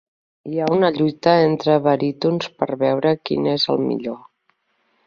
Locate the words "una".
0.75-0.89